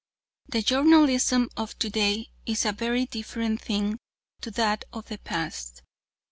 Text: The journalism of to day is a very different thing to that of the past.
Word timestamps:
The 0.47 0.63
journalism 0.63 1.47
of 1.55 1.77
to 1.77 1.87
day 1.91 2.31
is 2.47 2.65
a 2.65 2.71
very 2.71 3.05
different 3.05 3.61
thing 3.61 3.99
to 4.41 4.49
that 4.49 4.83
of 4.91 5.09
the 5.09 5.19
past. 5.19 5.83